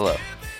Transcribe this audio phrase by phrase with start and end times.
[0.00, 0.14] Hello.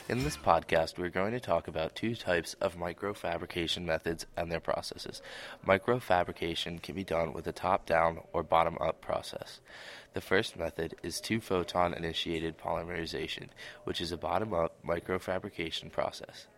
[0.09, 4.59] In this podcast, we're going to talk about two types of microfabrication methods and their
[4.59, 5.23] processes.
[5.65, 9.61] Microfabrication can be done with a top down or bottom up process.
[10.13, 13.51] The first method is two photon initiated polymerization,
[13.85, 16.49] which is a bottom up microfabrication process.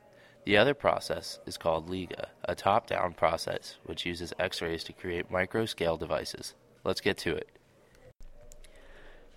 [0.47, 4.95] The other process is called LIGA, a top down process which uses X rays to
[4.95, 6.55] create micro scale devices.
[6.83, 7.51] Let's get to it.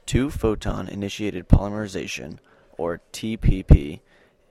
[0.05, 2.39] Two photon initiated polymerization,
[2.77, 4.01] or TPP,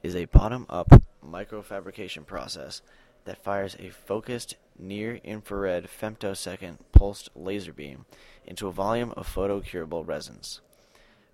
[0.02, 0.88] is a bottom up
[1.24, 2.82] microfabrication process
[3.24, 8.04] that fires a focused near infrared femtosecond pulsed laser beam
[8.44, 10.60] into a volume of photocurable resins.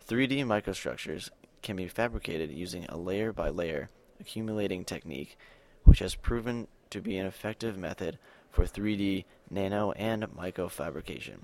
[0.07, 1.31] 3D microstructures
[1.63, 3.89] can be fabricated using a layer by layer
[4.21, 5.37] accumulating technique,
[5.85, 8.19] which has proven to be an effective method
[8.51, 11.39] for 3D nano and microfabrication.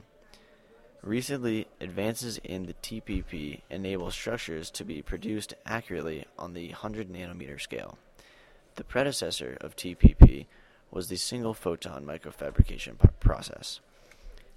[1.04, 7.60] Recently, advances in the TPP enable structures to be produced accurately on the 100 nanometer
[7.60, 7.98] scale.
[8.76, 10.46] The predecessor of TPP
[10.90, 13.80] was the single photon microfabrication process.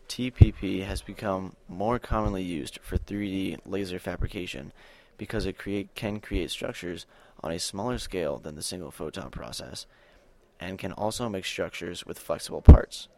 [0.07, 4.71] TPP has become more commonly used for 3D laser fabrication
[5.17, 7.05] because it create, can create structures
[7.43, 9.85] on a smaller scale than the single photon process
[10.61, 13.09] and can also make structures with flexible parts.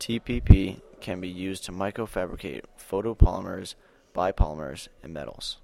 [0.00, 3.74] TPP can be used to microfabricate photopolymers,
[4.14, 5.58] biopolymers, and metals.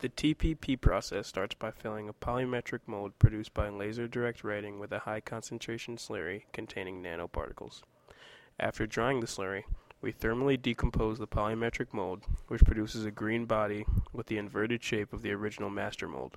[0.00, 4.92] The TPP process starts by filling a polymetric mold produced by laser direct writing with
[4.92, 7.82] a high concentration slurry containing nanoparticles.
[8.60, 9.64] After drying the slurry,
[10.00, 15.12] we thermally decompose the polymetric mold, which produces a green body with the inverted shape
[15.12, 16.36] of the original master mold.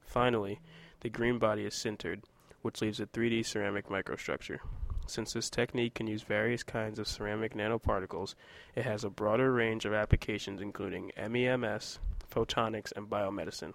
[0.00, 0.60] Finally,
[1.00, 2.24] the green body is sintered,
[2.62, 4.58] which leaves a 3D ceramic microstructure.
[5.10, 8.36] Since this technique can use various kinds of ceramic nanoparticles,
[8.76, 11.98] it has a broader range of applications including MEMS,
[12.30, 13.74] photonics, and biomedicine.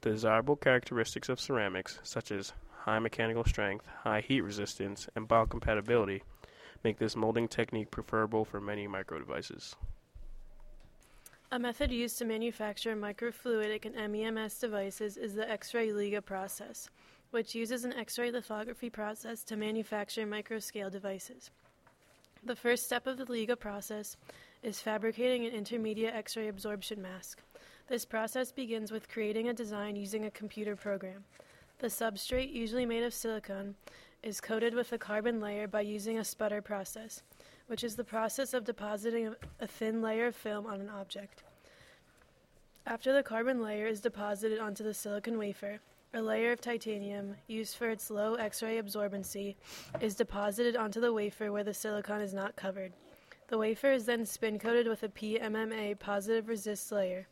[0.00, 6.22] The desirable characteristics of ceramics, such as high mechanical strength, high heat resistance, and biocompatibility,
[6.82, 9.74] make this molding technique preferable for many microdevices.
[11.52, 16.88] A method used to manufacture microfluidic and MEMS devices is the X-ray LIGA process
[17.30, 21.50] which uses an X-ray lithography process to manufacture microscale devices.
[22.44, 24.16] The first step of the LIGA process
[24.62, 27.42] is fabricating an intermediate X-ray absorption mask.
[27.88, 31.24] This process begins with creating a design using a computer program.
[31.78, 33.74] The substrate, usually made of silicon,
[34.22, 37.22] is coated with a carbon layer by using a sputter process,
[37.66, 41.42] which is the process of depositing a thin layer of film on an object.
[42.86, 45.80] After the carbon layer is deposited onto the silicon wafer,
[46.14, 49.56] a layer of titanium, used for its low X-ray absorbency,
[50.00, 52.92] is deposited onto the wafer where the silicon is not covered.
[53.48, 57.28] The wafer is then spin coated with a PMMA positive resist layer.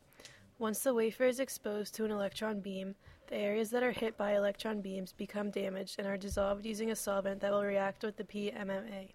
[0.59, 2.95] Once the wafer is exposed to an electron beam,
[3.29, 6.97] the areas that are hit by electron beams become damaged and are dissolved using a
[6.97, 9.11] solvent that will react with the PMMA.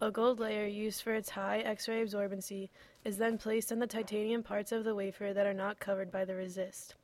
[0.00, 2.68] A gold layer used for its high X-ray absorbency
[3.04, 6.24] is then placed on the titanium parts of the wafer that are not covered by
[6.24, 6.94] the resist.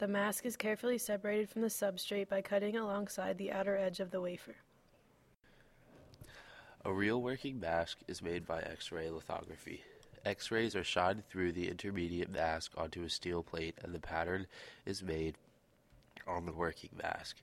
[0.00, 4.10] The mask is carefully separated from the substrate by cutting alongside the outer edge of
[4.10, 4.56] the wafer.
[6.86, 9.84] A real working mask is made by X-ray lithography.
[10.24, 14.46] X-rays are shined through the intermediate mask onto a steel plate and the pattern
[14.86, 15.34] is made
[16.26, 17.36] on the working mask.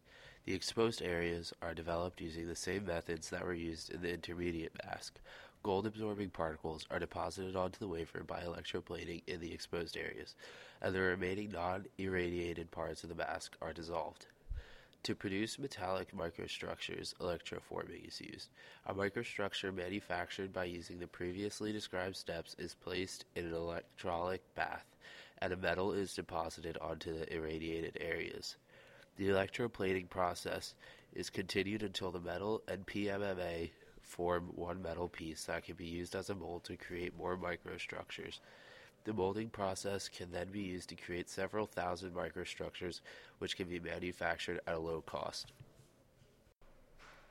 [0.46, 4.74] The exposed areas are developed using the same methods that were used in the intermediate
[4.84, 5.20] mask.
[5.64, 10.36] Gold absorbing particles are deposited onto the wafer by electroplating in the exposed areas
[10.82, 14.28] and the remaining non-irradiated parts of the mask are dissolved.
[15.04, 18.50] To produce metallic microstructures, electroforming is used.
[18.86, 24.86] A microstructure manufactured by using the previously described steps is placed in an electrolytic bath,
[25.40, 28.58] and a metal is deposited onto the irradiated areas.
[29.16, 30.76] The electroplating process
[31.14, 33.70] is continued until the metal and PMMA
[34.08, 38.40] form one metal piece that can be used as a mold to create more microstructures.
[39.04, 43.02] The molding process can then be used to create several thousand microstructures
[43.40, 45.52] which can be manufactured at a low cost.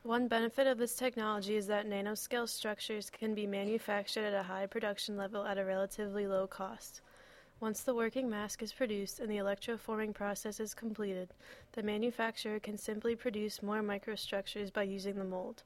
[0.02, 4.67] One benefit of this technology is that nanoscale structures can be manufactured at a high
[4.67, 7.00] production level at a relatively low cost.
[7.58, 11.32] Once the working mask is produced and the electroforming process is completed,
[11.72, 15.62] the manufacturer can simply produce more microstructures by using the mold.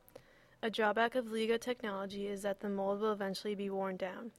[0.62, 4.30] A drawback of LIGA technology is that the mold will eventually be worn down.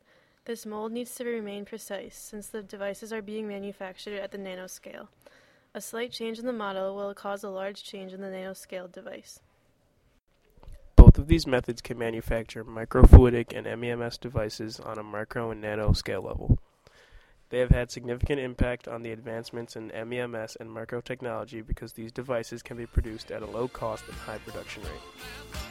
[0.45, 5.07] This mold needs to remain precise since the devices are being manufactured at the nanoscale.
[5.73, 9.39] A slight change in the model will cause a large change in the nanoscale device.
[10.95, 15.91] Both of these methods can manufacture microfluidic and MEMS devices on a micro and nano
[15.93, 16.59] scale level.
[17.49, 22.61] They have had significant impact on the advancements in MEMS and microtechnology because these devices
[22.61, 25.70] can be produced at a low cost and high production rate.